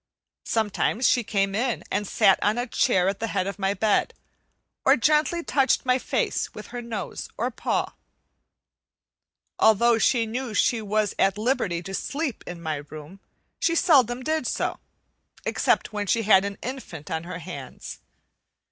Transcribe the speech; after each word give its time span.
Sometimes 0.47 1.07
she 1.07 1.23
came 1.23 1.53
in 1.53 1.83
and 1.91 2.07
sat 2.07 2.41
on 2.41 2.57
a 2.57 2.65
chair 2.65 3.07
at 3.07 3.19
the 3.19 3.27
head 3.27 3.45
of 3.45 3.59
my 3.59 3.75
bed, 3.75 4.15
or 4.83 4.97
gently 4.97 5.43
touched 5.43 5.85
my 5.85 5.99
face 5.99 6.55
with 6.55 6.69
her 6.73 6.81
nose 6.81 7.29
or 7.37 7.51
paw. 7.51 7.93
Although 9.59 9.99
she 9.99 10.25
knew 10.25 10.55
she 10.55 10.81
was 10.81 11.13
at 11.19 11.37
liberty 11.37 11.83
to 11.83 11.93
sleep 11.93 12.43
in 12.47 12.59
my 12.59 12.77
room, 12.89 13.19
she 13.59 13.75
seldom 13.75 14.23
did 14.23 14.47
so, 14.47 14.79
except 15.45 15.93
when 15.93 16.07
she 16.07 16.23
had 16.23 16.45
an 16.45 16.57
infant 16.63 17.11
on 17.11 17.25
her 17.25 17.37
hands. 17.37 17.99